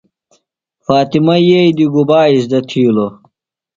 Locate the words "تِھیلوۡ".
2.69-3.11